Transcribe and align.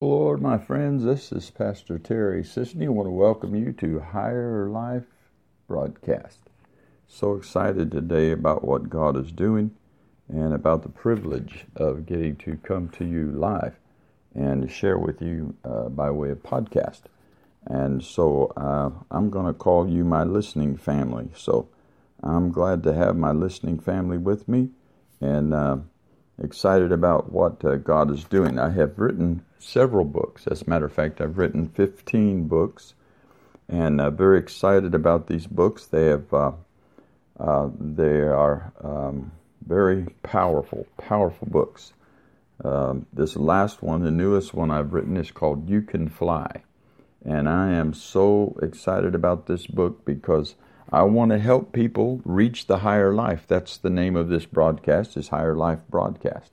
Lord, 0.00 0.40
my 0.40 0.58
friends, 0.58 1.02
this 1.02 1.32
is 1.32 1.50
Pastor 1.50 1.98
Terry 1.98 2.44
Sisney. 2.44 2.84
I 2.84 2.88
want 2.88 3.08
to 3.08 3.10
welcome 3.10 3.56
you 3.56 3.72
to 3.72 3.98
Higher 3.98 4.68
Life 4.70 5.06
broadcast. 5.66 6.38
So 7.08 7.34
excited 7.34 7.90
today 7.90 8.30
about 8.30 8.62
what 8.62 8.90
God 8.90 9.16
is 9.16 9.32
doing 9.32 9.72
and 10.28 10.54
about 10.54 10.84
the 10.84 10.88
privilege 10.88 11.66
of 11.74 12.06
getting 12.06 12.36
to 12.36 12.58
come 12.58 12.90
to 12.90 13.04
you 13.04 13.32
live 13.32 13.74
and 14.36 14.70
share 14.70 14.98
with 14.98 15.20
you 15.20 15.56
uh, 15.64 15.88
by 15.88 16.12
way 16.12 16.30
of 16.30 16.44
podcast. 16.44 17.00
And 17.66 18.00
so 18.00 18.52
uh, 18.56 18.90
I'm 19.10 19.30
going 19.30 19.46
to 19.46 19.52
call 19.52 19.88
you 19.88 20.04
my 20.04 20.22
listening 20.22 20.76
family. 20.76 21.30
So 21.34 21.70
I'm 22.22 22.52
glad 22.52 22.84
to 22.84 22.94
have 22.94 23.16
my 23.16 23.32
listening 23.32 23.80
family 23.80 24.18
with 24.18 24.46
me 24.46 24.68
and 25.20 25.52
uh, 25.52 25.78
excited 26.42 26.92
about 26.92 27.32
what 27.32 27.64
uh, 27.64 27.76
God 27.76 28.10
is 28.10 28.24
doing. 28.24 28.58
I 28.58 28.70
have 28.70 28.98
written 28.98 29.44
several 29.58 30.04
books. 30.04 30.46
As 30.46 30.62
a 30.62 30.70
matter 30.70 30.86
of 30.86 30.92
fact, 30.92 31.20
I've 31.20 31.38
written 31.38 31.68
15 31.68 32.48
books, 32.48 32.94
and 33.68 34.00
uh, 34.00 34.10
very 34.10 34.38
excited 34.38 34.94
about 34.94 35.26
these 35.26 35.46
books. 35.46 35.86
They 35.86 36.06
have 36.06 36.32
uh, 36.32 36.52
uh, 37.38 37.68
they 37.78 38.20
are 38.20 38.72
um, 38.82 39.32
very 39.66 40.06
powerful, 40.22 40.86
powerful 40.96 41.48
books. 41.50 41.92
Um, 42.64 43.06
this 43.12 43.36
last 43.36 43.82
one, 43.82 44.02
the 44.02 44.10
newest 44.10 44.52
one 44.52 44.70
I've 44.70 44.92
written, 44.92 45.16
is 45.16 45.30
called 45.30 45.68
"You 45.68 45.82
Can 45.82 46.08
Fly," 46.08 46.62
and 47.24 47.48
I 47.48 47.70
am 47.72 47.94
so 47.94 48.58
excited 48.62 49.14
about 49.14 49.46
this 49.46 49.66
book 49.66 50.04
because 50.04 50.56
I 50.90 51.02
want 51.02 51.32
to 51.32 51.38
help 51.38 51.72
people 51.72 52.22
reach 52.24 52.66
the 52.66 52.78
higher 52.78 53.12
life. 53.12 53.44
That's 53.46 53.76
the 53.76 53.90
name 53.90 54.16
of 54.16 54.28
this 54.28 54.46
broadcast 54.46 55.16
is 55.18 55.28
Higher 55.28 55.54
Life 55.54 55.80
Broadcast. 55.90 56.52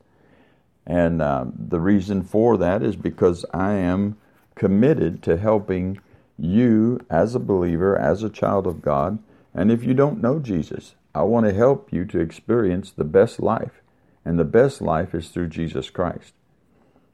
And 0.86 1.22
uh, 1.22 1.46
the 1.58 1.80
reason 1.80 2.22
for 2.22 2.58
that 2.58 2.84
is 2.84 2.98
because 2.98 3.46
I 3.54 3.74
am 3.74 4.18
committed 4.54 5.24
to 5.24 5.38
helping 5.38 6.00
you 6.38 7.00
as 7.10 7.34
a 7.34 7.40
believer, 7.40 7.98
as 7.98 8.24
a 8.24 8.30
child 8.30 8.68
of 8.68 8.82
God. 8.82 9.20
And 9.54 9.72
if 9.72 9.86
you 9.86 9.94
don't 9.94 10.22
know 10.22 10.40
Jesus, 10.40 10.96
I 11.14 11.24
want 11.24 11.46
to 11.46 11.54
help 11.54 11.94
you 11.94 12.04
to 12.06 12.20
experience 12.20 12.92
the 12.92 13.06
best 13.06 13.40
life. 13.40 13.82
And 14.26 14.38
the 14.38 14.44
best 14.44 14.82
life 14.82 15.16
is 15.16 15.30
through 15.30 15.48
Jesus 15.48 15.90
Christ. 15.90 16.34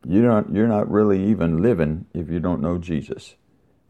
You're 0.08 0.28
not, 0.28 0.52
you're 0.52 0.68
not 0.68 0.90
really 0.90 1.24
even 1.30 1.62
living 1.62 2.08
if 2.16 2.30
you 2.30 2.40
don't 2.40 2.62
know 2.62 2.80
Jesus. 2.80 3.36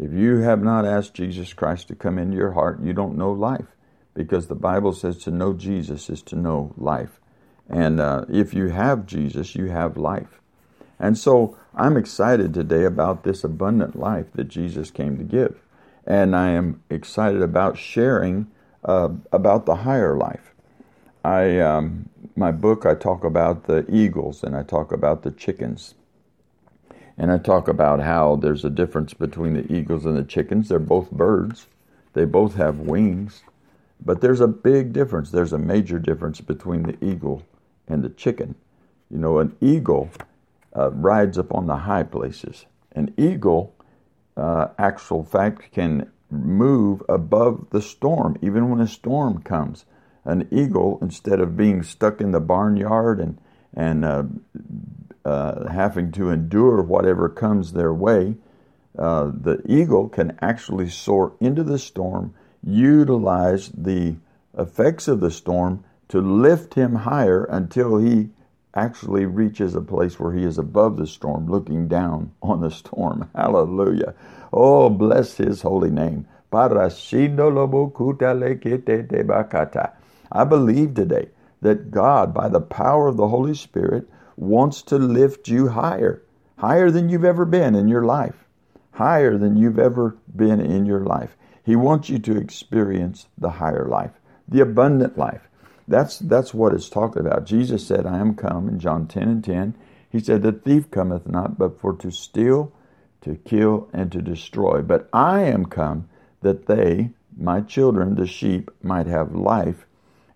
If 0.02 0.13
you 0.13 0.38
have 0.39 0.63
not 0.63 0.83
asked 0.83 1.13
Jesus 1.13 1.53
Christ 1.53 1.88
to 1.89 1.95
come 1.95 2.17
into 2.17 2.35
your 2.35 2.53
heart, 2.53 2.81
you 2.81 2.91
don't 2.91 3.19
know 3.19 3.31
life. 3.31 3.67
Because 4.16 4.47
the 4.47 4.55
Bible 4.55 4.94
says 4.94 5.19
to 5.19 5.31
know 5.31 5.53
Jesus 5.53 6.09
is 6.09 6.23
to 6.23 6.35
know 6.35 6.73
life. 6.75 7.19
And 7.69 7.99
uh, 7.99 8.25
if 8.27 8.52
you 8.52 8.69
have 8.69 9.05
Jesus, 9.05 9.55
you 9.55 9.67
have 9.67 9.97
life. 9.97 10.41
And 10.99 11.19
so 11.19 11.55
I'm 11.75 11.97
excited 11.97 12.52
today 12.52 12.83
about 12.83 13.23
this 13.23 13.44
abundant 13.44 13.95
life 13.95 14.25
that 14.33 14.47
Jesus 14.47 14.89
came 14.89 15.19
to 15.19 15.23
give. 15.23 15.61
And 16.05 16.35
I 16.35 16.49
am 16.49 16.81
excited 16.89 17.44
about 17.44 17.77
sharing 17.77 18.47
uh, 18.83 19.09
about 19.31 19.67
the 19.67 19.75
higher 19.75 20.17
life. 20.17 20.55
I, 21.23 21.59
um, 21.59 22.09
my 22.35 22.52
book, 22.52 22.88
I 22.88 22.95
talk 22.95 23.23
about 23.23 23.66
the 23.66 23.85
eagles 23.88 24.44
and 24.44 24.55
I 24.55 24.63
talk 24.63 24.91
about 24.91 25.22
the 25.22 25.29
chickens. 25.29 25.94
And 27.22 27.31
I 27.31 27.38
talk 27.38 27.67
about 27.67 28.00
how 28.00 28.36
there's 28.36 28.66
a 28.66 28.69
difference 28.72 29.14
between 29.14 29.53
the 29.53 29.72
eagles 29.72 30.08
and 30.08 30.17
the 30.17 30.23
chickens. 30.23 30.69
They're 30.69 30.80
both 30.80 31.11
birds, 31.11 31.67
they 32.13 32.25
both 32.25 32.55
have 32.55 32.80
wings, 32.80 33.44
but 34.03 34.22
there's 34.22 34.41
a 34.41 34.47
big 34.47 34.91
difference. 34.91 35.30
There's 35.30 35.53
a 35.53 35.59
major 35.59 36.00
difference 36.00 36.41
between 36.41 36.81
the 36.81 36.97
eagle 37.05 37.44
and 37.88 38.03
the 38.03 38.09
chicken. 38.09 38.55
You 39.11 39.19
know, 39.19 39.38
an 39.38 39.55
eagle 39.61 40.09
uh, 40.75 40.89
rides 40.89 41.38
up 41.38 41.53
on 41.53 41.67
the 41.67 41.75
high 41.75 42.02
places. 42.02 42.66
An 42.94 43.13
eagle, 43.17 43.75
uh, 44.35 44.69
actual 44.80 45.23
fact, 45.23 45.72
can 45.72 46.11
move 46.31 47.03
above 47.08 47.67
the 47.69 47.83
storm, 47.83 48.35
even 48.41 48.72
when 48.72 48.81
a 48.81 48.88
storm 48.88 49.44
comes. 49.44 49.85
An 50.25 50.47
eagle, 50.50 50.97
instead 51.03 51.40
of 51.40 51.56
being 51.56 51.84
stuck 51.84 52.19
in 52.19 52.31
the 52.31 52.40
barnyard 52.40 53.19
and 53.19 53.38
and 53.73 54.03
uh, 54.03 54.23
uh 55.26 55.70
having 55.70 56.12
to 56.14 56.30
endure 56.30 56.82
whatever 56.82 57.30
comes 57.30 57.74
their 57.74 57.94
way, 57.94 58.36
uh, 58.98 59.32
the 59.34 59.62
eagle 59.66 60.09
can 60.09 60.38
actually 60.42 60.90
soar 60.90 61.34
into 61.40 61.64
the 61.64 61.80
storm, 61.80 62.34
utilize 62.64 63.70
the 63.70 64.16
effects 64.58 65.08
of 65.08 65.20
the 65.20 65.32
storm 65.32 65.84
to 66.09 66.20
lift 66.20 66.74
him 66.74 66.96
higher 66.96 67.46
until 67.46 67.98
he 67.98 68.30
actually 68.76 69.26
reaches 69.26 69.76
a 69.76 69.82
place 69.82 70.20
where 70.20 70.34
he 70.34 70.44
is 70.44 70.58
above 70.58 70.98
the 70.98 71.08
storm, 71.08 71.48
looking 71.48 71.88
down 71.88 72.32
on 72.42 72.62
the 72.62 72.72
storm. 72.72 73.30
Hallelujah. 73.36 74.14
Oh, 74.52 74.90
bless 74.90 75.38
his 75.38 75.62
holy 75.62 75.90
name. 75.90 76.28
I 76.53 76.68
believe 80.44 80.94
today 80.94 81.30
that 81.62 81.92
God, 81.92 82.34
by 82.34 82.50
the 82.50 82.59
power 82.59 83.08
of 83.08 83.16
the 83.18 83.28
Holy 83.30 83.56
Spirit, 83.56 84.09
wants 84.41 84.81
to 84.81 84.97
lift 84.97 85.47
you 85.47 85.68
higher, 85.68 86.24
higher 86.57 86.90
than 86.90 87.09
you've 87.09 87.24
ever 87.24 87.46
been 87.46 87.75
in 87.75 87.88
your 87.88 88.03
life, 88.03 88.47
higher 88.94 89.38
than 89.38 89.56
you've 89.56 89.78
ever 89.78 90.18
been 90.35 90.59
in 90.59 90.84
your 90.84 91.02
life. 91.02 91.38
He 91.63 91.75
wants 91.75 92.09
you 92.09 92.18
to 92.18 92.38
experience 92.38 93.28
the 93.38 93.52
higher 93.52 93.88
life, 93.88 94.19
the 94.47 94.62
abundant 94.62 95.16
life. 95.16 95.47
That's 95.88 96.18
that's 96.18 96.56
what 96.56 96.74
it's 96.74 96.90
talking 96.90 97.24
about. 97.24 97.46
Jesus 97.46 97.85
said, 97.85 98.07
I 98.07 98.18
am 98.18 98.34
come 98.34 98.68
in 98.68 98.79
John 98.79 99.07
10 99.07 99.24
and 99.24 99.44
10. 99.44 99.75
He 100.09 100.19
said, 100.19 100.41
The 100.41 100.52
thief 100.52 100.90
cometh 100.90 101.28
not 101.28 101.59
but 101.59 101.79
for 101.79 101.94
to 101.97 102.09
steal, 102.09 102.73
to 103.22 103.35
kill, 103.35 103.90
and 103.94 104.12
to 104.12 104.23
destroy. 104.23 104.81
But 104.81 105.08
I 105.13 105.41
am 105.41 105.66
come 105.66 106.09
that 106.41 106.66
they, 106.66 107.12
my 107.38 107.62
children, 107.62 108.16
the 108.16 108.25
sheep, 108.25 108.72
might 108.81 109.06
have 109.06 109.35
life, 109.35 109.85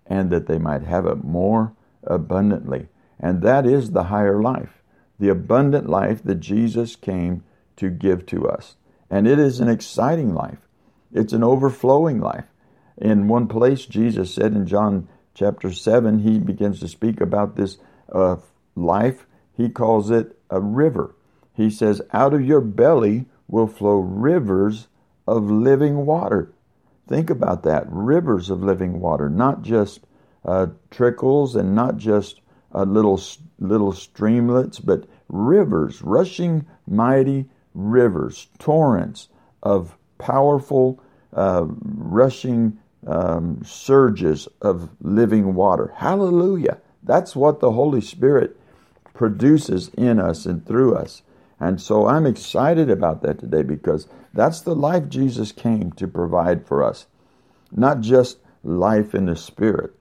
and 0.05 0.29
that 0.29 0.45
they 0.45 0.59
might 0.59 0.83
have 0.83 1.07
it 1.07 1.23
more 1.23 1.73
abundantly. 2.03 2.87
And 3.19 3.41
that 3.41 3.65
is 3.65 3.91
the 3.91 4.05
higher 4.05 4.41
life, 4.41 4.81
the 5.19 5.29
abundant 5.29 5.89
life 5.89 6.23
that 6.23 6.35
Jesus 6.35 6.95
came 6.95 7.43
to 7.77 7.89
give 7.89 8.25
to 8.27 8.47
us. 8.47 8.75
And 9.09 9.27
it 9.27 9.39
is 9.39 9.59
an 9.59 9.69
exciting 9.69 10.33
life. 10.33 10.59
It's 11.13 11.33
an 11.33 11.43
overflowing 11.43 12.19
life. 12.19 12.45
In 12.97 13.27
one 13.27 13.47
place, 13.47 13.85
Jesus 13.85 14.33
said 14.33 14.53
in 14.53 14.67
John 14.67 15.07
chapter 15.33 15.71
7, 15.71 16.19
he 16.19 16.39
begins 16.39 16.79
to 16.79 16.87
speak 16.87 17.21
about 17.21 17.55
this 17.55 17.77
uh, 18.11 18.37
life. 18.75 19.25
He 19.55 19.69
calls 19.69 20.11
it 20.11 20.37
a 20.49 20.59
river. 20.59 21.15
He 21.53 21.69
says, 21.69 22.01
Out 22.11 22.33
of 22.33 22.45
your 22.45 22.61
belly 22.61 23.25
will 23.47 23.67
flow 23.67 23.97
rivers 23.97 24.87
of 25.27 25.49
living 25.49 26.05
water. 26.05 26.51
Think 27.07 27.29
about 27.29 27.63
that 27.63 27.85
rivers 27.87 28.49
of 28.49 28.63
living 28.63 28.99
water, 28.99 29.29
not 29.29 29.61
just 29.61 30.01
uh, 30.43 30.67
trickles 30.89 31.55
and 31.55 31.75
not 31.75 31.97
just 31.97 32.41
uh, 32.75 32.83
little, 32.83 33.19
little 33.59 33.93
streamlets, 33.93 34.79
but 34.83 35.05
rivers, 35.29 36.01
rushing 36.01 36.65
mighty 36.85 37.45
rivers, 37.73 38.47
torrents 38.59 39.29
of 39.63 39.97
powerful, 40.17 41.01
uh, 41.33 41.65
rushing 41.67 42.77
um, 43.07 43.61
surges 43.63 44.47
of 44.61 44.89
living 45.01 45.55
water. 45.55 45.93
Hallelujah. 45.95 46.79
That's 47.03 47.35
what 47.35 47.59
the 47.59 47.71
Holy 47.71 48.01
Spirit 48.01 48.59
produces 49.13 49.89
in 49.89 50.19
us 50.19 50.45
and 50.45 50.65
through 50.65 50.95
us. 50.95 51.21
And 51.59 51.79
so 51.79 52.07
I'm 52.07 52.25
excited 52.25 52.89
about 52.89 53.21
that 53.21 53.39
today 53.39 53.63
because 53.63 54.07
that's 54.33 54.61
the 54.61 54.75
life 54.75 55.07
Jesus 55.07 55.51
came 55.51 55.91
to 55.93 56.07
provide 56.07 56.67
for 56.67 56.83
us. 56.83 57.05
Not 57.71 58.01
just 58.01 58.39
life 58.63 59.15
in 59.15 59.25
the 59.25 59.35
Spirit, 59.35 59.93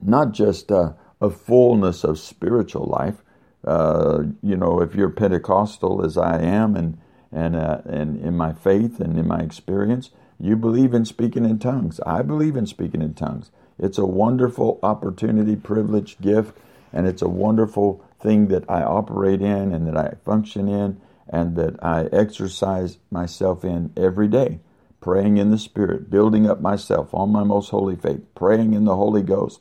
not 0.00 0.32
just 0.32 0.72
uh, 0.72 0.92
a 1.22 1.30
fullness 1.30 2.02
of 2.02 2.18
spiritual 2.18 2.84
life. 2.84 3.22
Uh, 3.64 4.24
you 4.42 4.56
know, 4.56 4.80
if 4.80 4.94
you're 4.94 5.08
Pentecostal 5.08 6.04
as 6.04 6.18
I 6.18 6.42
am 6.42 6.74
and, 6.74 6.98
and, 7.30 7.54
uh, 7.54 7.80
and 7.86 8.20
in 8.20 8.36
my 8.36 8.52
faith 8.52 9.00
and 9.00 9.16
in 9.16 9.28
my 9.28 9.38
experience, 9.38 10.10
you 10.40 10.56
believe 10.56 10.92
in 10.92 11.04
speaking 11.04 11.44
in 11.44 11.60
tongues. 11.60 12.00
I 12.04 12.22
believe 12.22 12.56
in 12.56 12.66
speaking 12.66 13.00
in 13.00 13.14
tongues. 13.14 13.52
It's 13.78 13.98
a 13.98 14.04
wonderful 14.04 14.80
opportunity, 14.82 15.54
privilege, 15.54 16.20
gift, 16.20 16.58
and 16.92 17.06
it's 17.06 17.22
a 17.22 17.28
wonderful 17.28 18.04
thing 18.20 18.48
that 18.48 18.68
I 18.68 18.82
operate 18.82 19.40
in 19.40 19.72
and 19.72 19.86
that 19.86 19.96
I 19.96 20.16
function 20.24 20.68
in 20.68 21.00
and 21.28 21.54
that 21.56 21.82
I 21.82 22.06
exercise 22.06 22.98
myself 23.12 23.64
in 23.64 23.92
every 23.96 24.26
day. 24.26 24.58
Praying 25.00 25.38
in 25.38 25.50
the 25.50 25.58
Spirit, 25.58 26.10
building 26.10 26.48
up 26.48 26.60
myself 26.60 27.14
on 27.14 27.30
my 27.30 27.44
most 27.44 27.70
holy 27.70 27.96
faith, 27.96 28.22
praying 28.34 28.72
in 28.74 28.84
the 28.84 28.96
Holy 28.96 29.22
Ghost. 29.22 29.60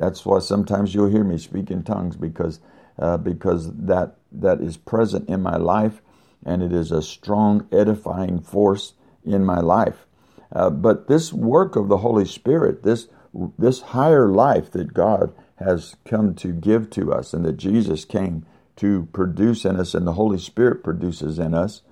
That's 0.00 0.24
why 0.24 0.38
sometimes 0.38 0.94
you'll 0.94 1.10
hear 1.10 1.24
me 1.24 1.36
speak 1.36 1.70
in 1.70 1.82
tongues 1.82 2.16
because 2.16 2.58
uh, 2.98 3.18
because 3.18 3.70
that 3.76 4.16
that 4.32 4.62
is 4.62 4.78
present 4.78 5.28
in 5.28 5.42
my 5.42 5.56
life 5.56 6.00
and 6.44 6.62
it 6.62 6.72
is 6.72 6.90
a 6.90 7.02
strong 7.02 7.68
edifying 7.70 8.40
force 8.40 8.94
in 9.24 9.44
my 9.44 9.60
life. 9.60 10.06
Uh, 10.52 10.70
but 10.70 11.06
this 11.06 11.34
work 11.34 11.76
of 11.76 11.88
the 11.88 11.98
Holy 11.98 12.24
Spirit, 12.24 12.82
this 12.82 13.08
this 13.58 13.82
higher 13.82 14.28
life 14.28 14.70
that 14.70 14.94
God 14.94 15.34
has 15.56 15.96
come 16.06 16.34
to 16.36 16.48
give 16.48 16.88
to 16.90 17.12
us, 17.12 17.34
and 17.34 17.44
that 17.44 17.58
Jesus 17.58 18.06
came 18.06 18.46
to 18.76 19.06
produce 19.12 19.66
in 19.66 19.76
us 19.78 19.92
and 19.92 20.06
the 20.06 20.14
Holy 20.14 20.38
Spirit 20.38 20.82
produces 20.82 21.38
in 21.38 21.52
us 21.52 21.82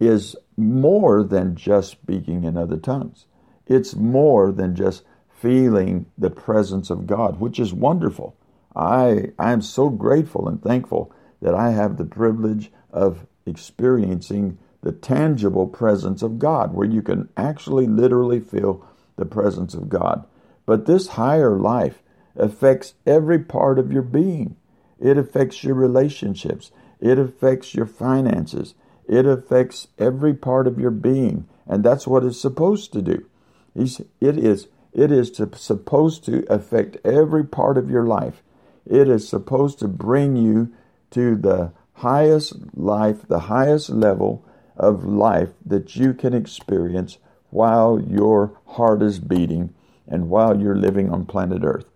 is 0.00 0.34
more 0.56 1.22
than 1.22 1.54
just 1.54 1.90
speaking 1.90 2.44
in 2.44 2.56
other 2.56 2.78
tongues. 2.78 3.26
It's 3.66 3.94
more 3.94 4.50
than 4.50 4.74
just 4.74 5.04
feeling 5.40 6.06
the 6.18 6.30
presence 6.30 6.90
of 6.90 7.06
God, 7.06 7.40
which 7.40 7.58
is 7.58 7.72
wonderful. 7.72 8.36
I 8.76 9.32
I 9.38 9.52
am 9.52 9.62
so 9.62 9.88
grateful 9.88 10.48
and 10.48 10.62
thankful 10.62 11.12
that 11.40 11.54
I 11.54 11.70
have 11.70 11.96
the 11.96 12.04
privilege 12.04 12.70
of 12.92 13.26
experiencing 13.46 14.58
the 14.82 14.92
tangible 14.92 15.66
presence 15.66 16.22
of 16.22 16.38
God, 16.38 16.74
where 16.74 16.86
you 16.86 17.02
can 17.02 17.28
actually 17.36 17.86
literally 17.86 18.40
feel 18.40 18.86
the 19.16 19.26
presence 19.26 19.74
of 19.74 19.88
God. 19.88 20.24
But 20.66 20.86
this 20.86 21.08
higher 21.08 21.58
life 21.58 22.02
affects 22.36 22.94
every 23.06 23.38
part 23.38 23.78
of 23.78 23.92
your 23.92 24.02
being. 24.02 24.56
It 24.98 25.18
affects 25.18 25.64
your 25.64 25.74
relationships. 25.74 26.70
It 27.00 27.18
affects 27.18 27.74
your 27.74 27.86
finances. 27.86 28.74
It 29.08 29.26
affects 29.26 29.88
every 29.98 30.34
part 30.34 30.66
of 30.66 30.78
your 30.78 30.90
being. 30.90 31.48
And 31.66 31.82
that's 31.82 32.06
what 32.06 32.24
it's 32.24 32.40
supposed 32.40 32.92
to 32.92 33.02
do. 33.02 33.26
It 33.74 34.04
is, 34.20 34.68
it 34.92 35.12
is 35.12 35.30
to, 35.32 35.50
supposed 35.56 36.24
to 36.24 36.44
affect 36.52 36.98
every 37.04 37.44
part 37.44 37.78
of 37.78 37.90
your 37.90 38.06
life. 38.06 38.42
It 38.86 39.08
is 39.08 39.28
supposed 39.28 39.78
to 39.80 39.88
bring 39.88 40.36
you 40.36 40.72
to 41.12 41.36
the 41.36 41.72
highest 41.94 42.54
life, 42.74 43.26
the 43.28 43.40
highest 43.40 43.90
level 43.90 44.44
of 44.76 45.04
life 45.04 45.50
that 45.64 45.96
you 45.96 46.14
can 46.14 46.34
experience 46.34 47.18
while 47.50 48.00
your 48.00 48.58
heart 48.66 49.02
is 49.02 49.18
beating 49.18 49.74
and 50.08 50.28
while 50.28 50.60
you're 50.60 50.76
living 50.76 51.10
on 51.10 51.26
planet 51.26 51.62
Earth. 51.62 51.90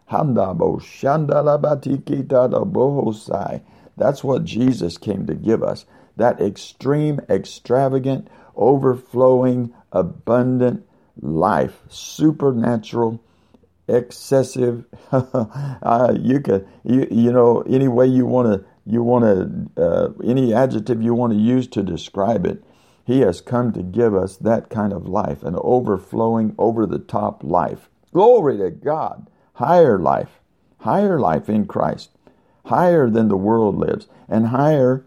That's 3.97 4.25
what 4.25 4.45
Jesus 4.45 4.99
came 4.99 5.27
to 5.27 5.35
give 5.35 5.63
us. 5.63 5.87
That 6.17 6.41
extreme, 6.41 7.21
extravagant, 7.29 8.29
overflowing, 8.55 9.73
abundant 9.91 10.87
life, 11.21 11.81
supernatural, 11.89 13.23
excessive. 13.89 14.85
uh, 15.13 16.15
you 16.19 16.41
can, 16.41 16.67
you, 16.85 17.07
you 17.11 17.33
know, 17.33 17.63
any 17.63 17.89
way 17.89 18.07
you 18.07 18.27
want 18.27 18.49
to, 18.49 18.67
you 18.87 19.03
want 19.03 19.25
to, 19.77 19.83
uh, 19.83 20.09
any 20.25 20.53
adjective 20.55 21.03
you 21.03 21.15
want 21.15 21.33
to 21.33 21.39
use 21.39 21.67
to 21.69 21.83
describe 21.83 22.47
it. 22.47 22.63
He 23.07 23.21
has 23.21 23.41
come 23.41 23.73
to 23.73 23.83
give 23.83 24.15
us 24.15 24.37
that 24.39 24.71
kind 24.71 24.93
of 24.93 25.07
life, 25.07 25.43
an 25.43 25.57
overflowing, 25.59 26.55
over 26.59 26.87
the 26.87 26.99
top 26.99 27.45
life. 27.45 27.89
Glory 28.13 28.57
to 28.59 28.71
God. 28.71 29.29
Higher 29.55 29.99
life, 29.99 30.41
higher 30.79 31.21
life 31.21 31.49
in 31.49 31.67
Christ, 31.67 32.11
higher 32.67 33.09
than 33.11 33.29
the 33.29 33.37
world 33.37 33.77
lives, 33.77 34.09
and 34.29 34.49
higher. 34.49 35.05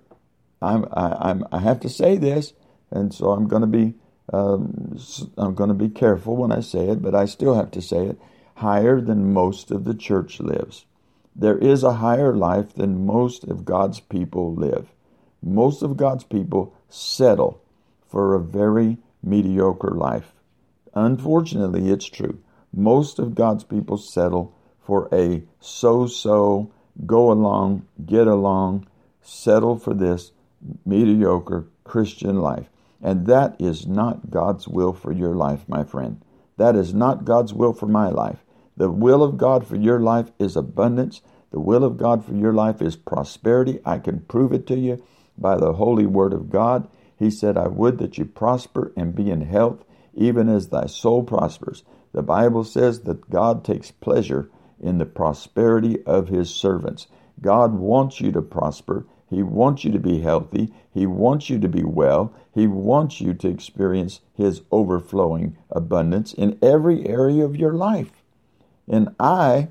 I'm, 0.61 0.85
I, 0.93 1.17
I'm, 1.19 1.45
I 1.51 1.59
have 1.59 1.79
to 1.81 1.89
say 1.89 2.17
this, 2.17 2.53
and 2.91 3.13
so 3.13 3.31
I'm 3.31 3.47
going 3.47 3.61
to 3.61 3.67
be, 3.67 3.95
um, 4.33 4.97
I'm 5.37 5.55
going 5.55 5.69
to 5.69 5.73
be 5.73 5.89
careful 5.89 6.35
when 6.35 6.51
I 6.51 6.59
say 6.59 6.89
it, 6.89 7.01
but 7.01 7.15
I 7.15 7.25
still 7.25 7.55
have 7.55 7.71
to 7.71 7.81
say 7.81 8.07
it. 8.07 8.19
Higher 8.55 8.99
than 8.99 9.33
most 9.33 9.71
of 9.71 9.85
the 9.85 9.93
church 9.93 10.39
lives. 10.39 10.85
There 11.35 11.57
is 11.57 11.83
a 11.83 11.93
higher 11.93 12.33
life 12.33 12.73
than 12.73 13.05
most 13.05 13.43
of 13.43 13.65
God's 13.65 13.99
people 13.99 14.55
live. 14.55 14.87
Most 15.41 15.83
of 15.83 15.95
God's 15.95 16.23
people 16.23 16.73
settle 16.89 17.61
for 18.07 18.33
a 18.33 18.39
very 18.39 18.97
mediocre 19.21 19.91
life. 19.91 20.33
Unfortunately, 20.93 21.91
it's 21.91 22.05
true. 22.05 22.39
Most 22.73 23.19
of 23.19 23.35
God's 23.35 23.63
people 23.63 23.97
settle 23.97 24.55
for 24.81 25.07
a 25.11 25.43
so 25.59 26.07
so, 26.07 26.71
go 27.05 27.31
along, 27.31 27.85
get 28.05 28.25
along, 28.25 28.87
settle 29.21 29.77
for 29.77 29.93
this 29.93 30.31
mediocre 30.85 31.67
Christian 31.83 32.39
life. 32.39 32.67
And 33.01 33.27
that 33.27 33.55
is 33.59 33.87
not 33.87 34.29
God's 34.29 34.67
will 34.67 34.93
for 34.93 35.11
your 35.11 35.35
life, 35.35 35.67
my 35.67 35.83
friend. 35.83 36.21
That 36.57 36.75
is 36.75 36.93
not 36.93 37.25
God's 37.25 37.53
will 37.53 37.73
for 37.73 37.87
my 37.87 38.09
life. 38.09 38.43
The 38.75 38.91
will 38.91 39.23
of 39.23 39.37
God 39.37 39.65
for 39.65 39.75
your 39.75 39.99
life 39.99 40.31
is 40.39 40.55
abundance. 40.55 41.21
The 41.51 41.59
will 41.59 41.83
of 41.83 41.97
God 41.97 42.25
for 42.25 42.33
your 42.33 42.53
life 42.53 42.81
is 42.81 42.95
prosperity. 42.95 43.79
I 43.85 43.99
can 43.99 44.21
prove 44.21 44.53
it 44.53 44.67
to 44.67 44.77
you 44.77 45.03
by 45.37 45.57
the 45.57 45.73
holy 45.73 46.05
word 46.05 46.33
of 46.33 46.49
God. 46.49 46.87
He 47.17 47.31
said, 47.31 47.57
I 47.57 47.67
would 47.67 47.97
that 47.99 48.17
you 48.17 48.25
prosper 48.25 48.91
and 48.95 49.15
be 49.15 49.31
in 49.31 49.41
health, 49.41 49.83
even 50.13 50.49
as 50.49 50.69
thy 50.69 50.85
soul 50.85 51.23
prospers. 51.23 51.83
The 52.13 52.23
Bible 52.23 52.63
says 52.63 53.01
that 53.01 53.29
God 53.29 53.63
takes 53.63 53.91
pleasure 53.91 54.49
in 54.79 54.97
the 54.97 55.05
prosperity 55.05 56.03
of 56.05 56.27
his 56.27 56.49
servants. 56.49 57.07
God 57.41 57.73
wants 57.73 58.21
you 58.21 58.31
to 58.31 58.41
prosper. 58.41 59.05
He 59.29 59.43
wants 59.43 59.83
you 59.83 59.91
to 59.91 59.99
be 59.99 60.21
healthy. 60.21 60.73
He 60.93 61.05
wants 61.05 61.49
you 61.49 61.59
to 61.59 61.67
be 61.67 61.83
well. 61.83 62.33
He 62.53 62.65
wants 62.65 63.19
you 63.19 63.33
to 63.35 63.49
experience 63.49 64.21
his 64.33 64.61
overflowing 64.71 65.57
abundance 65.69 66.33
in 66.33 66.57
every 66.61 67.05
area 67.07 67.43
of 67.43 67.55
your 67.55 67.73
life. 67.73 68.23
And 68.87 69.13
I 69.19 69.67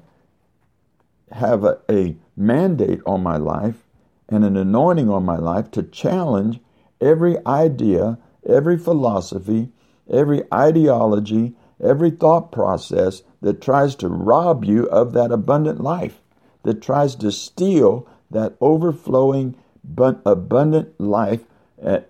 have 1.32 1.64
a, 1.64 1.79
a 1.91 2.17
mandate 2.37 3.00
on 3.06 3.23
my 3.23 3.37
life 3.37 3.87
and 4.29 4.44
an 4.44 4.56
anointing 4.56 5.08
on 5.08 5.25
my 5.25 5.37
life 5.37 5.70
to 5.73 5.82
challenge 5.82 6.61
every 7.00 7.44
idea, 7.47 8.19
every 8.47 8.76
philosophy, 8.76 9.70
every 10.11 10.43
ideology, 10.53 11.55
every 11.82 12.11
thought 12.11 12.53
process 12.53 13.23
that 13.41 13.61
tries 13.61 13.94
to 13.97 14.08
rob 14.08 14.64
you 14.64 14.85
of 14.88 15.12
that 15.12 15.32
abundant 15.32 15.81
life, 15.81 16.20
that 16.62 16.82
tries 16.82 17.14
to 17.17 17.31
steal 17.32 18.06
that 18.36 18.54
overflowing, 18.60 19.56
abundant 19.96 21.00
life 21.00 21.40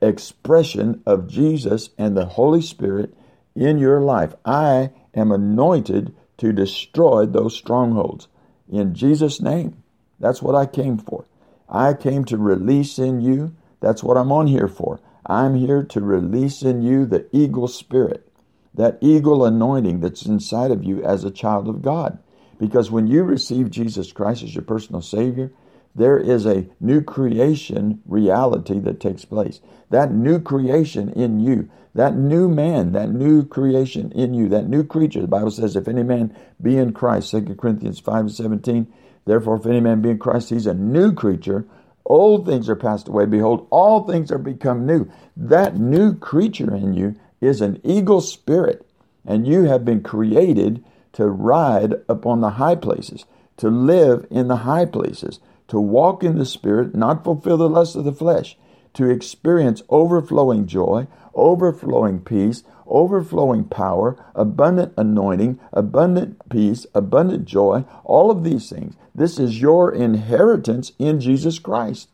expression 0.02 1.00
of 1.06 1.28
Jesus 1.28 1.90
and 1.96 2.16
the 2.16 2.26
Holy 2.26 2.60
Spirit 2.62 3.14
in 3.54 3.78
your 3.78 4.00
life. 4.00 4.34
I 4.44 4.90
am 5.14 5.30
anointed 5.30 6.14
to 6.38 6.52
destroy 6.52 7.26
those 7.26 7.54
strongholds 7.54 8.26
in 8.68 8.92
Jesus' 8.94 9.40
name. 9.40 9.82
That's 10.18 10.42
what 10.42 10.56
I 10.56 10.66
came 10.66 10.98
for. 10.98 11.26
I 11.68 11.94
came 11.94 12.24
to 12.26 12.36
release 12.36 12.98
in 12.98 13.20
you 13.20 13.54
that's 13.80 14.02
what 14.02 14.16
I'm 14.16 14.32
on 14.32 14.48
here 14.48 14.68
for. 14.68 14.98
I'm 15.26 15.54
here 15.54 15.84
to 15.84 16.00
release 16.00 16.62
in 16.62 16.82
you 16.82 17.06
the 17.06 17.26
eagle 17.32 17.68
spirit, 17.68 18.26
that 18.74 18.98
eagle 19.00 19.44
anointing 19.44 20.00
that's 20.00 20.26
inside 20.26 20.70
of 20.72 20.82
you 20.82 21.04
as 21.04 21.22
a 21.22 21.30
child 21.30 21.68
of 21.68 21.82
God. 21.82 22.18
Because 22.58 22.90
when 22.90 23.06
you 23.06 23.22
receive 23.22 23.70
Jesus 23.70 24.12
Christ 24.12 24.42
as 24.42 24.54
your 24.54 24.64
personal 24.64 25.02
Savior, 25.02 25.52
there 25.96 26.18
is 26.18 26.44
a 26.44 26.66
new 26.78 27.00
creation 27.00 28.02
reality 28.06 28.78
that 28.80 29.00
takes 29.00 29.24
place. 29.24 29.60
That 29.88 30.12
new 30.12 30.38
creation 30.40 31.08
in 31.08 31.40
you, 31.40 31.70
that 31.94 32.14
new 32.14 32.48
man, 32.48 32.92
that 32.92 33.10
new 33.10 33.46
creation 33.46 34.12
in 34.12 34.34
you, 34.34 34.48
that 34.50 34.68
new 34.68 34.84
creature. 34.84 35.22
The 35.22 35.26
Bible 35.26 35.50
says, 35.50 35.74
if 35.74 35.88
any 35.88 36.02
man 36.02 36.36
be 36.60 36.76
in 36.76 36.92
Christ, 36.92 37.30
2 37.30 37.56
Corinthians 37.58 37.98
5 37.98 38.20
and 38.20 38.32
17, 38.32 38.86
therefore, 39.24 39.56
if 39.56 39.64
any 39.64 39.80
man 39.80 40.02
be 40.02 40.10
in 40.10 40.18
Christ, 40.18 40.50
he's 40.50 40.66
a 40.66 40.74
new 40.74 41.14
creature. 41.14 41.64
Old 42.04 42.44
things 42.44 42.68
are 42.68 42.76
passed 42.76 43.08
away. 43.08 43.24
Behold, 43.24 43.66
all 43.70 44.06
things 44.06 44.30
are 44.30 44.38
become 44.38 44.86
new. 44.86 45.10
That 45.34 45.78
new 45.78 46.14
creature 46.14 46.74
in 46.74 46.92
you 46.92 47.16
is 47.40 47.62
an 47.62 47.80
eagle 47.82 48.20
spirit, 48.20 48.86
and 49.24 49.46
you 49.46 49.64
have 49.64 49.84
been 49.84 50.02
created 50.02 50.84
to 51.14 51.26
ride 51.26 51.94
upon 52.06 52.42
the 52.42 52.50
high 52.50 52.74
places, 52.74 53.24
to 53.56 53.70
live 53.70 54.26
in 54.30 54.48
the 54.48 54.56
high 54.56 54.84
places, 54.84 55.40
to 55.68 55.80
walk 55.80 56.22
in 56.22 56.38
the 56.38 56.46
spirit, 56.46 56.94
not 56.94 57.24
fulfill 57.24 57.56
the 57.56 57.68
lust 57.68 57.96
of 57.96 58.04
the 58.04 58.12
flesh, 58.12 58.56
to 58.94 59.08
experience 59.08 59.82
overflowing 59.88 60.66
joy, 60.66 61.06
overflowing 61.34 62.20
peace, 62.20 62.62
overflowing 62.86 63.64
power, 63.64 64.16
abundant 64.34 64.92
anointing, 64.96 65.58
abundant 65.72 66.48
peace, 66.48 66.86
abundant 66.94 67.44
joy, 67.44 67.84
all 68.04 68.30
of 68.30 68.44
these 68.44 68.70
things. 68.70 68.94
This 69.14 69.38
is 69.38 69.60
your 69.60 69.92
inheritance 69.92 70.92
in 70.98 71.20
Jesus 71.20 71.58
Christ. 71.58 72.08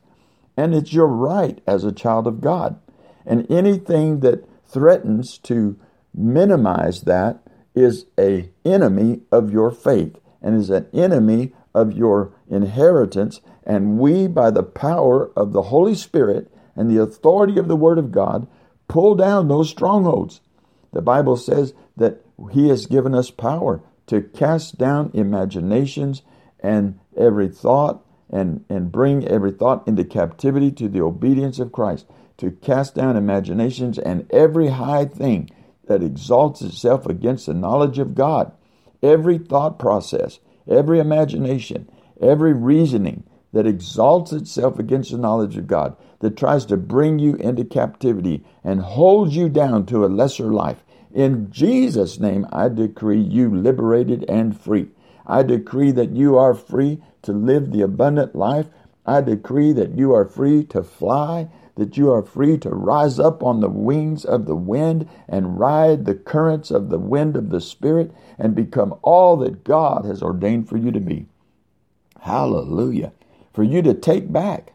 And 0.56 0.74
it's 0.74 0.92
your 0.92 1.06
right 1.06 1.60
as 1.66 1.84
a 1.84 1.92
child 1.92 2.26
of 2.26 2.40
God. 2.40 2.78
And 3.24 3.50
anything 3.50 4.20
that 4.20 4.44
threatens 4.66 5.38
to 5.38 5.78
minimize 6.14 7.02
that 7.02 7.38
is 7.74 8.06
a 8.18 8.50
enemy 8.64 9.20
of 9.30 9.52
your 9.52 9.70
faith 9.70 10.16
and 10.42 10.56
is 10.56 10.70
an 10.70 10.86
enemy 10.92 11.52
of 11.74 11.92
your 11.92 12.32
inheritance. 12.48 13.40
And 13.64 13.98
we, 13.98 14.26
by 14.26 14.50
the 14.50 14.62
power 14.62 15.30
of 15.36 15.52
the 15.52 15.62
Holy 15.62 15.94
Spirit 15.94 16.52
and 16.76 16.90
the 16.90 17.02
authority 17.02 17.58
of 17.58 17.68
the 17.68 17.76
Word 17.76 17.98
of 17.98 18.12
God, 18.12 18.46
pull 18.88 19.14
down 19.14 19.48
those 19.48 19.70
strongholds. 19.70 20.40
The 20.92 21.02
Bible 21.02 21.36
says 21.36 21.74
that 21.96 22.24
He 22.52 22.68
has 22.68 22.86
given 22.86 23.14
us 23.14 23.30
power 23.30 23.82
to 24.08 24.20
cast 24.20 24.78
down 24.78 25.10
imaginations 25.14 26.22
and 26.60 26.98
every 27.16 27.48
thought 27.48 28.04
and, 28.30 28.64
and 28.68 28.90
bring 28.90 29.26
every 29.26 29.52
thought 29.52 29.86
into 29.86 30.04
captivity 30.04 30.70
to 30.72 30.88
the 30.88 31.02
obedience 31.02 31.58
of 31.58 31.72
Christ, 31.72 32.06
to 32.38 32.50
cast 32.50 32.94
down 32.94 33.16
imaginations 33.16 33.98
and 33.98 34.30
every 34.32 34.68
high 34.68 35.04
thing 35.04 35.50
that 35.86 36.02
exalts 36.02 36.62
itself 36.62 37.06
against 37.06 37.46
the 37.46 37.54
knowledge 37.54 37.98
of 37.98 38.14
God. 38.14 38.52
Every 39.02 39.38
thought 39.38 39.78
process, 39.78 40.38
every 40.68 40.98
imagination, 40.98 41.88
every 42.20 42.52
reasoning 42.52 43.24
that 43.52 43.66
exalts 43.66 44.32
itself 44.32 44.78
against 44.78 45.10
the 45.10 45.18
knowledge 45.18 45.56
of 45.56 45.66
God, 45.66 45.96
that 46.20 46.36
tries 46.36 46.64
to 46.66 46.76
bring 46.76 47.18
you 47.18 47.34
into 47.36 47.64
captivity 47.64 48.44
and 48.64 48.80
holds 48.80 49.36
you 49.36 49.48
down 49.48 49.84
to 49.86 50.04
a 50.04 50.06
lesser 50.06 50.52
life. 50.52 50.84
In 51.12 51.50
Jesus' 51.50 52.18
name, 52.18 52.46
I 52.52 52.68
decree 52.68 53.20
you 53.20 53.54
liberated 53.54 54.24
and 54.28 54.58
free. 54.58 54.88
I 55.26 55.42
decree 55.42 55.92
that 55.92 56.10
you 56.16 56.38
are 56.38 56.54
free 56.54 57.02
to 57.22 57.32
live 57.32 57.70
the 57.70 57.82
abundant 57.82 58.34
life. 58.34 58.68
I 59.04 59.20
decree 59.20 59.72
that 59.72 59.96
you 59.98 60.14
are 60.14 60.24
free 60.24 60.64
to 60.66 60.82
fly, 60.82 61.50
that 61.76 61.96
you 61.96 62.12
are 62.12 62.22
free 62.22 62.58
to 62.58 62.70
rise 62.70 63.18
up 63.18 63.42
on 63.42 63.60
the 63.60 63.68
wings 63.68 64.24
of 64.24 64.46
the 64.46 64.56
wind 64.56 65.08
and 65.28 65.58
ride 65.58 66.04
the 66.04 66.14
currents 66.14 66.70
of 66.70 66.90
the 66.90 66.98
wind 66.98 67.36
of 67.36 67.50
the 67.50 67.60
Spirit 67.60 68.12
and 68.38 68.54
become 68.54 68.94
all 69.02 69.36
that 69.38 69.64
God 69.64 70.04
has 70.04 70.22
ordained 70.22 70.68
for 70.68 70.76
you 70.76 70.90
to 70.92 71.00
be. 71.00 71.26
Hallelujah. 72.20 73.12
For 73.52 73.62
you 73.62 73.82
to 73.82 73.94
take 73.94 74.32
back. 74.32 74.74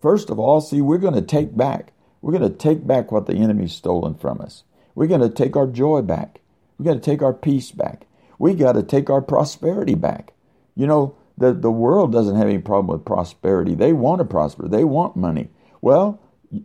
First 0.00 0.30
of 0.30 0.38
all, 0.38 0.60
see, 0.60 0.80
we're 0.80 0.98
going 0.98 1.14
to 1.14 1.22
take 1.22 1.56
back. 1.56 1.92
We're 2.20 2.36
going 2.36 2.50
to 2.50 2.56
take 2.56 2.86
back 2.86 3.10
what 3.10 3.26
the 3.26 3.34
enemy's 3.34 3.72
stolen 3.72 4.14
from 4.14 4.40
us. 4.40 4.64
We're 4.94 5.06
going 5.06 5.20
to 5.20 5.30
take 5.30 5.56
our 5.56 5.66
joy 5.66 6.02
back. 6.02 6.40
We 6.78 6.84
got 6.84 6.94
to 6.94 7.00
take 7.00 7.22
our 7.22 7.32
peace 7.32 7.70
back. 7.70 8.06
We 8.38 8.54
got 8.54 8.72
to 8.72 8.82
take 8.82 9.08
our 9.10 9.22
prosperity 9.22 9.94
back. 9.94 10.32
You 10.74 10.86
know, 10.86 11.16
the, 11.38 11.52
the 11.52 11.70
world 11.70 12.12
doesn't 12.12 12.36
have 12.36 12.48
any 12.48 12.58
problem 12.58 12.88
with 12.88 13.04
prosperity. 13.04 13.74
They 13.74 13.92
want 13.92 14.18
to 14.20 14.24
prosper. 14.24 14.68
They 14.68 14.84
want 14.84 15.16
money. 15.16 15.48
Well, 15.82 16.20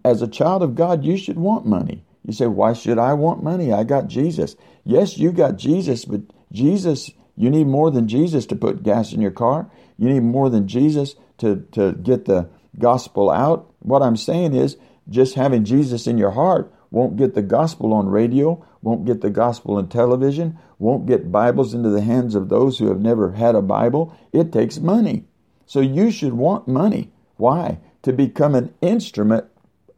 as 0.05 0.21
a 0.21 0.27
child 0.27 0.63
of 0.63 0.75
God, 0.75 1.03
you 1.03 1.17
should 1.17 1.37
want 1.37 1.65
money. 1.65 2.05
You 2.23 2.33
say, 2.33 2.47
why 2.47 2.73
should 2.73 2.99
I 2.99 3.13
want 3.13 3.43
money? 3.43 3.73
I 3.73 3.83
got 3.83 4.07
Jesus. 4.07 4.55
Yes, 4.85 5.17
you 5.17 5.31
got 5.31 5.57
Jesus, 5.57 6.05
but 6.05 6.21
Jesus, 6.51 7.11
you 7.35 7.49
need 7.49 7.67
more 7.67 7.91
than 7.91 8.07
Jesus 8.07 8.45
to 8.47 8.55
put 8.55 8.83
gas 8.83 9.13
in 9.13 9.21
your 9.21 9.31
car. 9.31 9.69
You 9.97 10.09
need 10.09 10.23
more 10.23 10.49
than 10.49 10.67
Jesus 10.67 11.15
to, 11.39 11.65
to 11.71 11.93
get 11.93 12.25
the 12.25 12.49
gospel 12.77 13.29
out. 13.29 13.73
What 13.79 14.01
I'm 14.01 14.17
saying 14.17 14.53
is, 14.53 14.77
just 15.09 15.35
having 15.35 15.63
Jesus 15.63 16.05
in 16.05 16.17
your 16.17 16.31
heart 16.31 16.73
won't 16.91 17.15
get 17.15 17.33
the 17.33 17.41
gospel 17.41 17.93
on 17.93 18.07
radio, 18.07 18.65
won't 18.81 19.05
get 19.05 19.21
the 19.21 19.29
gospel 19.29 19.75
on 19.75 19.87
television, 19.87 20.59
won't 20.79 21.05
get 21.05 21.31
Bibles 21.31 21.73
into 21.73 21.89
the 21.89 22.01
hands 22.01 22.35
of 22.35 22.49
those 22.49 22.77
who 22.77 22.87
have 22.89 22.99
never 22.99 23.31
had 23.31 23.55
a 23.55 23.61
Bible. 23.61 24.15
It 24.33 24.51
takes 24.51 24.79
money. 24.79 25.25
So 25.65 25.79
you 25.79 26.11
should 26.11 26.33
want 26.33 26.67
money. 26.67 27.11
Why? 27.37 27.79
To 28.07 28.13
become 28.13 28.55
an 28.55 28.73
instrument 28.79 29.47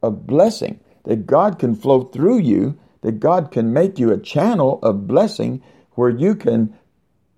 of 0.02 0.26
blessing, 0.26 0.80
that 1.04 1.28
God 1.28 1.60
can 1.60 1.76
flow 1.76 2.02
through 2.02 2.38
you, 2.38 2.76
that 3.02 3.20
God 3.20 3.52
can 3.52 3.72
make 3.72 4.00
you 4.00 4.10
a 4.10 4.18
channel 4.18 4.80
of 4.82 5.06
blessing 5.06 5.62
where 5.92 6.10
you 6.10 6.34
can 6.34 6.76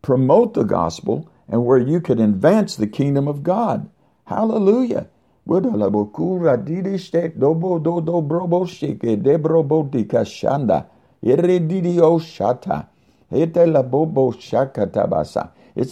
promote 0.00 0.55
the 0.55 0.62
gospel 0.62 1.31
and 1.47 1.67
where 1.67 1.76
you 1.76 2.00
can 2.00 2.19
advance 2.19 2.75
the 2.75 2.87
kingdom 2.87 3.29
of 3.29 3.43
God. 3.43 3.91
Hallelujah. 4.25 5.11
It's 5.45 5.67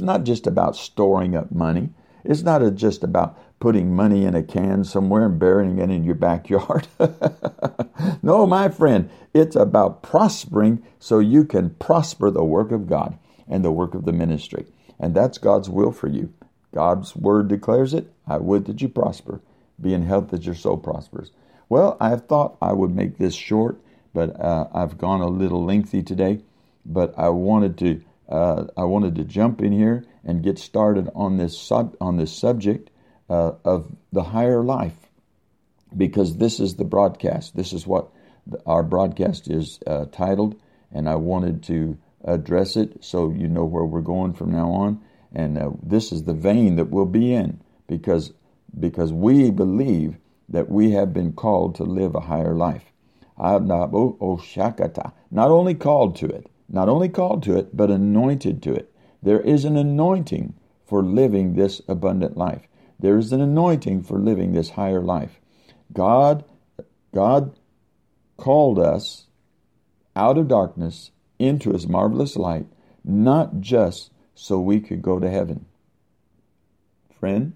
not 0.01 0.25
just 0.25 0.47
about 0.47 0.77
storing 0.77 1.37
up 1.37 1.53
money. 1.53 1.91
It's 2.25 2.43
not 2.43 2.75
just 2.75 3.05
about 3.05 3.39
putting 3.61 3.95
money 3.95 4.25
in 4.25 4.35
a 4.35 4.43
can 4.43 4.83
somewhere 4.83 5.27
and 5.27 5.39
burying 5.39 5.79
it 5.79 5.91
in 5.91 6.03
your 6.03 6.15
backyard. 6.15 6.89
no, 8.23 8.47
my 8.47 8.69
friend, 8.71 9.11
it's 9.35 9.55
about 9.55 10.03
prospering 10.03 10.83
so 10.99 11.19
you 11.19 11.45
can 11.45 11.71
prosper 11.71 12.31
the 12.31 12.43
work 12.43 12.73
of 12.73 12.89
God 12.89 13.19
and 13.47 13.63
the 13.63 13.71
work 13.71 13.95
of 13.95 14.07
the 14.07 14.13
ministry. 14.13 14.65
And 14.99 15.15
that's 15.15 15.39
God's 15.39 15.69
will 15.69 15.93
for 15.93 16.09
you. 16.09 16.33
God's 16.75 17.15
word 17.15 17.49
declares 17.49 17.93
it. 17.93 18.11
I 18.27 18.39
would 18.39 18.65
that 18.65 18.81
you 18.81 18.89
prosper, 18.89 19.43
be 19.81 19.93
in 19.93 20.07
health 20.07 20.29
that 20.29 20.47
your 20.47 20.55
soul 20.55 20.79
prospers. 20.79 21.31
Well, 21.69 21.97
I 22.01 22.17
thought 22.17 22.57
I 22.63 22.73
would 22.73 22.95
make 22.95 23.19
this 23.19 23.35
short, 23.35 23.79
but 24.15 24.41
uh, 24.41 24.69
I've 24.73 24.99
gone 24.99 25.21
a 25.21 25.29
little 25.29 25.65
lengthy 25.65 26.03
today. 26.03 26.41
But 26.85 27.15
I 27.19 27.29
wanted 27.29 27.77
to 27.79 28.03
uh, 28.29 28.67
I 28.77 28.85
wanted 28.85 29.17
to 29.17 29.25
jump 29.25 29.61
in 29.61 29.73
here 29.73 30.05
and 30.25 30.43
get 30.43 30.59
started 30.59 31.11
on 31.15 31.37
this 31.37 31.59
sub 31.59 31.97
on 32.01 32.17
this 32.17 32.33
subject 32.33 32.91
uh, 33.31 33.53
of 33.65 33.91
the 34.13 34.25
higher 34.25 34.63
life, 34.63 34.97
because 35.97 36.37
this 36.37 36.61
is 36.61 36.75
the 36.75 36.85
broadcast. 36.85 37.57
This 37.57 37.73
is 37.73 37.87
what 37.87 38.11
our 38.67 38.83
broadcast 38.83 39.49
is 39.49 39.79
uh, 39.87 40.07
titled, 40.13 40.61
and 40.93 41.09
I 41.09 41.15
wanted 41.15 41.63
to 41.65 41.97
address 42.25 42.77
it 42.77 43.03
so 43.03 43.31
you 43.31 43.49
know 43.49 43.65
where 43.65 43.85
we're 43.85 44.01
going 44.01 44.35
from 44.35 44.51
now 44.51 44.71
on. 44.73 45.01
And 45.33 45.57
uh, 45.57 45.71
this 45.83 46.13
is 46.13 46.25
the 46.25 46.35
vein 46.35 46.77
that 46.77 46.91
we'll 46.91 47.07
be 47.07 47.33
in 47.33 47.61
because 47.87 48.33
because 48.79 49.13
we 49.13 49.51
believe 49.51 50.17
that 50.49 50.69
we 50.69 50.91
have 50.93 51.13
been 51.13 51.33
called 51.33 51.77
to 51.77 51.85
live 51.85 52.15
a 52.15 52.21
higher 52.21 52.55
life. 52.55 52.85
Not 53.39 53.95
only 55.51 55.75
called 55.75 56.17
to 56.17 56.27
it, 56.27 56.51
not 56.69 56.89
only 56.89 57.09
called 57.09 57.43
to 57.45 57.57
it, 57.57 57.77
but 57.77 57.91
anointed 57.91 58.63
to 58.65 58.75
it. 58.75 58.93
There 59.23 59.41
is 59.41 59.65
an 59.65 59.77
anointing 59.77 60.55
for 60.85 61.03
living 61.03 61.55
this 61.55 61.81
abundant 61.89 62.37
life. 62.37 62.67
There 63.01 63.19
is 63.19 63.33
an 63.33 63.41
anointing 63.41 64.03
for 64.03 64.19
living 64.19 64.53
this 64.53 64.71
higher 64.71 65.01
life. 65.01 65.41
God, 65.93 66.45
God 67.15 67.57
called 68.37 68.79
us 68.79 69.27
out 70.15 70.37
of 70.37 70.49
darkness 70.49 71.11
into 71.39 71.73
his 71.73 71.89
marvelous 71.89 72.37
light, 72.37 72.67
not 73.03 73.61
just 73.61 74.11
so 74.35 74.61
we 74.61 74.81
could 74.81 75.01
go 75.01 75.19
to 75.19 75.31
heaven. 75.31 75.65
Friend, 77.19 77.55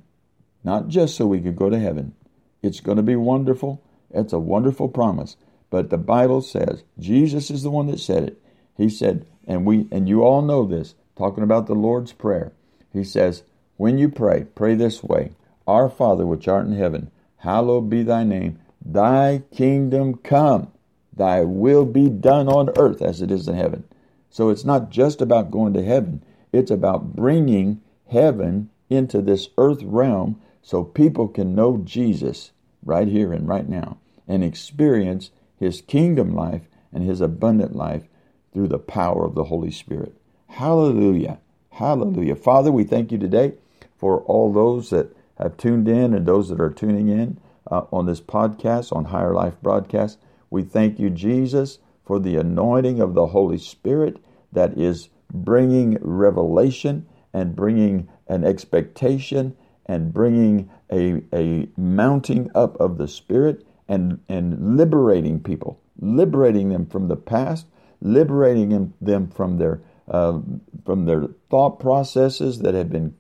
not 0.63 0.89
just 0.89 1.15
so 1.15 1.27
we 1.27 1.41
could 1.41 1.57
go 1.57 1.69
to 1.69 1.79
heaven. 1.79 2.15
It's 2.63 2.81
going 2.81 2.97
to 2.97 3.03
be 3.03 3.17
wonderful. 3.17 3.83
It's 4.11 4.33
a 4.33 4.39
wonderful 4.39 4.89
promise. 4.89 5.37
But 5.69 5.91
the 5.91 5.99
Bible 5.99 6.41
says, 6.41 6.85
Jesus 6.99 7.51
is 7.51 7.63
the 7.63 7.71
one 7.71 7.89
that 7.89 8.01
said 8.01 8.25
it. 8.25 8.43
He 8.77 8.89
said, 8.89 9.27
and 9.47 9.67
we 9.67 9.89
and 9.91 10.09
you 10.09 10.23
all 10.23 10.41
know 10.41 10.65
this, 10.65 10.95
talking 11.17 11.45
about 11.45 11.67
the 11.67 11.75
Lord's 11.75 12.13
Prayer. 12.13 12.53
He 12.93 13.05
says, 13.05 13.43
When 13.77 13.99
you 13.99 14.09
pray, 14.09 14.47
pray 14.55 14.75
this 14.77 15.03
way 15.03 15.33
Our 15.67 15.89
Father 15.89 16.27
which 16.27 16.47
art 16.47 16.67
in 16.67 16.75
heaven, 16.75 17.11
hallowed 17.39 17.91
be 17.91 18.03
thy 18.03 18.23
name, 18.23 18.61
thy 18.85 19.43
kingdom 19.53 20.15
come, 20.19 20.69
thy 21.13 21.43
will 21.43 21.85
be 21.85 22.09
done 22.09 22.49
on 22.49 22.71
earth 22.77 23.03
as 23.03 23.21
it 23.21 23.31
is 23.31 23.49
in 23.49 23.57
heaven. 23.57 23.85
So 24.31 24.49
it's 24.51 24.65
not 24.65 24.91
just 24.91 25.21
about 25.21 25.51
going 25.51 25.73
to 25.75 25.85
heaven, 25.85 26.23
it's 26.53 26.71
about 26.71 27.17
bringing 27.17 27.81
heaven 28.11 28.71
into 28.89 29.21
this 29.21 29.49
earth 29.59 29.83
realm 29.83 30.41
so 30.63 30.85
people 30.85 31.27
can 31.27 31.55
know 31.55 31.79
Jesus 31.79 32.53
right 32.85 33.09
here 33.09 33.33
and 33.33 33.49
right 33.49 33.69
now 33.69 33.99
and 34.29 34.45
experience 34.45 35.31
his 35.59 35.81
kingdom 35.81 36.35
life 36.35 36.63
and 36.93 37.05
his 37.05 37.21
abundant 37.21 37.75
life 37.75 38.05
through 38.53 38.69
the 38.69 38.79
power 38.79 39.25
of 39.25 39.35
the 39.35 39.45
Holy 39.45 39.71
Spirit. 39.71 40.15
Hallelujah. 40.47 41.39
Hallelujah. 41.71 42.37
Father, 42.37 42.71
we 42.71 42.85
thank 42.85 43.11
you 43.11 43.19
today 43.19 43.55
for 43.97 44.23
all 44.23 44.53
those 44.53 44.91
that 44.91 45.15
have 45.39 45.57
tuned 45.57 45.89
in 45.89 46.15
and 46.15 46.27
those 46.27 46.49
that 46.49 46.61
are 46.61 46.71
tuning 46.71 47.09
in 47.09 47.39
uh, 47.71 47.83
on 47.93 48.07
this 48.07 48.21
podcast, 48.21 48.95
on 48.95 49.07
Higher 49.07 49.33
Life 49.33 49.61
broadcast. 49.63 50.19
We 50.51 50.63
thank 50.63 50.99
you, 50.99 51.11
Jesus, 51.11 51.79
for 52.05 52.19
the 52.19 52.37
anointing 52.37 53.01
of 53.01 53.15
the 53.15 53.27
Holy 53.29 53.59
Spirit 53.59 54.19
that 54.53 54.79
is 54.79 55.09
bringing 55.33 55.99
revelation 56.01 57.07
and 57.33 57.57
bringing 57.57 58.09
an 58.29 58.45
expectation 58.45 59.57
and 59.87 60.13
bringing 60.13 60.71
a, 60.91 61.23
a 61.33 61.69
mounting 61.77 62.51
up 62.55 62.77
of 62.81 62.99
the 62.99 63.09
Spirit 63.09 63.67
and, 63.89 64.21
and 64.29 64.77
liberating 64.77 65.41
people, 65.41 65.81
liberating 65.99 66.69
them 66.69 66.87
from 66.87 67.09
the 67.09 67.17
past, 67.17 67.67
liberating 68.01 68.93
them 69.01 69.29
from 69.29 69.59
their 69.59 69.81
uh, 70.09 70.39
from 70.85 71.07
their 71.07 71.29
thought 71.49 71.81
processes 71.81 72.59
that 72.59 72.75
have 72.75 72.91
been 72.91 73.15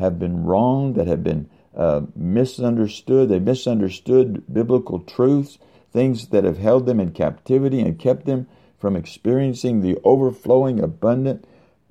have 0.00 0.18
been 0.18 0.44
wrong, 0.44 0.94
that 0.94 1.06
have 1.06 1.22
been 1.22 1.48
uh, 1.76 2.02
misunderstood. 2.16 3.28
They 3.28 3.38
misunderstood 3.38 4.42
biblical 4.52 4.98
truths, 4.98 5.58
things 5.92 6.28
that 6.28 6.44
have 6.44 6.58
held 6.58 6.86
them 6.86 6.98
in 6.98 7.12
captivity 7.12 7.80
and 7.80 7.98
kept 7.98 8.26
them 8.26 8.48
from 8.78 8.96
experiencing 8.96 9.80
the 9.80 9.98
overflowing, 10.02 10.80
abundant 10.80 11.44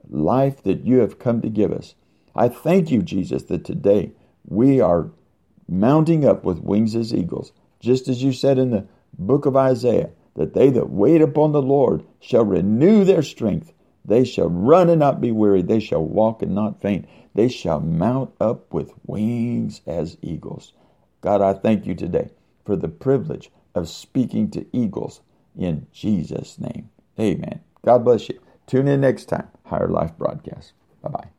life 0.10 0.62
that 0.64 0.84
you 0.84 1.00
have 1.00 1.20
come 1.20 1.42
to 1.42 1.50
give 1.50 1.72
us. 1.72 1.96
I 2.36 2.50
thank 2.50 2.92
you, 2.92 3.02
Jesus, 3.02 3.44
that 3.44 3.64
today 3.64 4.12
we 4.46 4.82
are 4.82 5.12
mounting 5.68 6.26
up 6.26 6.44
with 6.44 6.60
wings 6.60 6.96
as 6.96 7.14
eagles, 7.14 7.52
just 7.80 8.08
as 8.08 8.24
you 8.24 8.34
said 8.34 8.58
in 8.58 8.72
the 8.72 8.88
book 9.18 9.46
of 9.46 9.56
Isaiah 9.56 10.10
that 10.36 10.54
they 10.54 10.70
that 10.70 10.90
wait 10.90 11.22
upon 11.22 11.52
the 11.52 11.62
Lord 11.62 12.04
shall 12.20 12.46
renew 12.46 13.04
their 13.04 13.24
strength. 13.24 13.72
They 14.10 14.26
shall 14.26 14.50
run 14.50 14.90
and 14.90 15.00
not 15.00 15.22
be 15.22 15.32
weary. 15.32 15.64
They 15.64 15.80
shall 15.80 16.04
walk 16.04 16.44
and 16.44 16.56
not 16.56 16.82
faint. 16.82 17.08
They 17.36 17.50
shall 17.50 17.80
mount 17.80 18.34
up 18.42 18.74
with 18.74 18.94
wings 19.06 19.82
as 19.88 20.18
eagles. 20.22 20.74
God, 21.22 21.42
I 21.42 21.54
thank 21.54 21.86
you 21.88 21.96
today 21.96 22.32
for 22.66 22.76
the 22.76 22.90
privilege 22.90 23.52
of 23.76 23.90
speaking 23.90 24.52
to 24.52 24.66
eagles 24.74 25.22
in 25.58 25.88
Jesus' 25.94 26.60
name. 26.60 26.90
Amen. 27.20 27.62
God 27.86 28.06
bless 28.06 28.30
you. 28.30 28.40
Tune 28.68 28.88
in 28.88 29.02
next 29.02 29.26
time. 29.26 29.48
Higher 29.66 29.90
Life 29.90 30.18
Broadcast. 30.18 30.74
Bye 31.04 31.10
bye. 31.10 31.39